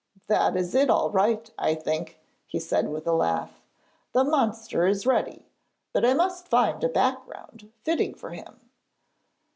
'That 0.25 0.57
is 0.57 0.75
all 0.89 1.11
right, 1.11 1.51
I 1.59 1.75
think,' 1.75 2.17
he 2.47 2.57
said 2.59 2.89
with 2.89 3.05
a 3.05 3.11
laugh. 3.13 3.61
'The 4.13 4.23
monster 4.23 4.87
is 4.87 5.05
ready, 5.05 5.45
but 5.93 6.03
I 6.03 6.15
must 6.15 6.47
find 6.47 6.83
a 6.83 6.89
background 6.89 7.71
fitting 7.83 8.15
for 8.15 8.31
him.' 8.31 8.59